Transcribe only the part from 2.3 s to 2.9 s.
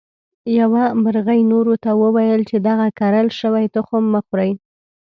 چې دغه